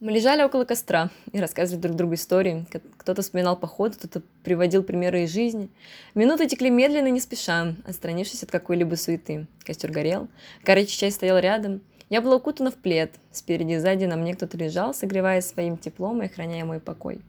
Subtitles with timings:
[0.00, 2.64] Мы лежали около костра и рассказывали друг другу истории.
[2.98, 5.70] Кто-то вспоминал поход, кто-то приводил примеры из жизни.
[6.14, 9.48] Минуты текли медленно и не спеша, отстранившись от какой-либо суеты.
[9.64, 10.28] Костер горел,
[10.64, 11.80] горячий чай стоял рядом.
[12.10, 13.16] Я была укутана в плед.
[13.32, 17.20] Спереди и сзади на мне кто-то лежал, согреваясь своим теплом и охраняя мой покой.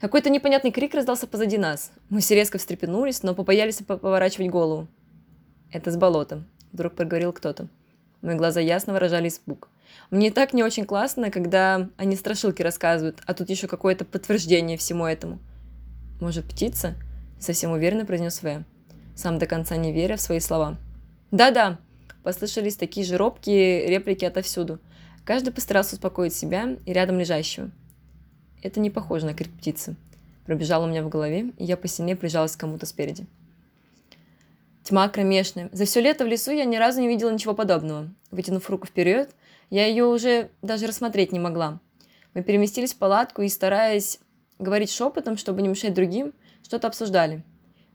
[0.00, 1.92] Какой-то непонятный крик раздался позади нас.
[2.08, 4.86] Мы все резко встрепенулись, но побоялись по- поворачивать голову.
[5.70, 6.42] «Это с болота»,—
[6.72, 7.68] вдруг проговорил кто-то.
[8.20, 9.68] Мои глаза ясно выражали испуг.
[10.10, 14.76] Мне и так не очень классно, когда они страшилки рассказывают, а тут еще какое-то подтверждение
[14.76, 15.38] всему этому.
[16.20, 16.94] «Может, птица?»—
[17.38, 18.64] совсем уверенно произнес В.
[19.14, 20.76] Сам до конца не веря в свои слова.
[21.30, 21.78] «Да-да!»—
[22.22, 24.80] послышались такие же робкие реплики отовсюду.
[25.24, 27.70] Каждый постарался успокоить себя и рядом лежащего.
[28.62, 29.94] Это не похоже на крик птицы.
[30.46, 33.26] Пробежало у меня в голове, и я посильнее прижалась к кому-то спереди.
[34.88, 35.68] Тьма кромешная.
[35.70, 38.08] За все лето в лесу я ни разу не видела ничего подобного.
[38.30, 39.34] Вытянув руку вперед,
[39.68, 41.78] я ее уже даже рассмотреть не могла.
[42.32, 44.18] Мы переместились в палатку и, стараясь
[44.58, 47.44] говорить шепотом, чтобы не мешать другим, что-то обсуждали.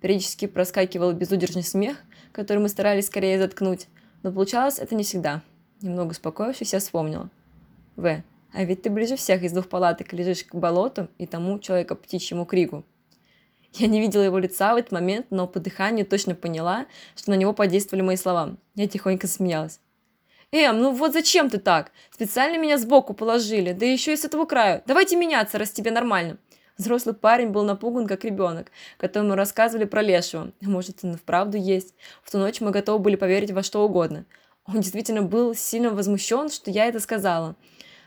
[0.02, 1.98] Периодически проскакивал безудержный смех,
[2.32, 3.88] который мы старались скорее заткнуть,
[4.22, 5.42] но получалось это не всегда.
[5.82, 7.32] Немного успокоившись, я вспомнила.
[7.96, 8.22] В.
[8.54, 12.46] А ведь ты ближе всех из двух палаток лежишь к болоту и тому человека птичьему
[12.46, 12.86] крику.
[13.74, 16.86] Я не видела его лица в этот момент, но по дыханию точно поняла,
[17.16, 18.56] что на него подействовали мои слова.
[18.76, 19.80] Я тихонько смеялась.
[20.52, 21.92] «Эм, ну вот зачем ты так?
[22.12, 24.84] Специально меня сбоку положили, да еще и с этого краю.
[24.86, 26.38] Давайте меняться, раз тебе нормально».
[26.78, 30.52] Взрослый парень был напуган, как ребенок, которому рассказывали про лешего.
[30.62, 31.96] Может, он и вправду есть.
[32.24, 34.26] В ту ночь мы готовы были поверить во что угодно.
[34.66, 37.56] Он действительно был сильно возмущен, что я это сказала.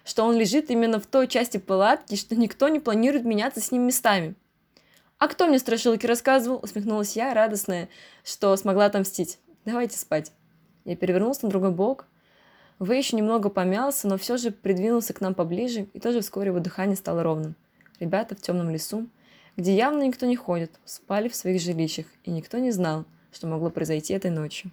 [0.05, 3.83] Что он лежит именно в той части палатки, что никто не планирует меняться с ним
[3.83, 4.37] местами.
[5.19, 7.89] «А кто мне страшилки рассказывал?»– усмехнулась я, радостная,
[8.23, 9.39] что смогла отомстить.
[9.65, 10.33] «Давайте спать».
[10.85, 12.07] Я перевернулся на другой бок.
[12.79, 16.61] Вы еще немного помялся, но все же придвинулся к нам поближе, и тоже вскоре его
[16.61, 17.57] дыхание стало ровным.
[17.99, 19.09] Ребята в темном лесу,
[19.57, 23.71] где явно никто не ходит, спали в своих жилищах, и никто не знал, что могло
[23.71, 24.71] произойти этой ночью.